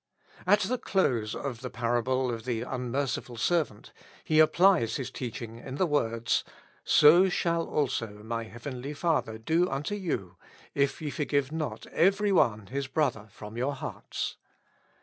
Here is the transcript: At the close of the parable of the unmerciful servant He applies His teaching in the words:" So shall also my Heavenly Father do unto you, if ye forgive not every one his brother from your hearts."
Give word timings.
At 0.47 0.61
the 0.61 0.79
close 0.79 1.35
of 1.35 1.61
the 1.61 1.69
parable 1.69 2.33
of 2.33 2.43
the 2.43 2.63
unmerciful 2.63 3.37
servant 3.37 3.93
He 4.23 4.39
applies 4.39 4.95
His 4.95 5.11
teaching 5.11 5.59
in 5.59 5.75
the 5.75 5.85
words:" 5.85 6.43
So 6.83 7.29
shall 7.29 7.67
also 7.67 8.23
my 8.23 8.45
Heavenly 8.45 8.95
Father 8.95 9.37
do 9.37 9.69
unto 9.69 9.93
you, 9.93 10.37
if 10.73 11.03
ye 11.03 11.11
forgive 11.11 11.51
not 11.51 11.85
every 11.91 12.31
one 12.31 12.65
his 12.65 12.87
brother 12.87 13.27
from 13.31 13.57
your 13.57 13.75
hearts." 13.75 14.37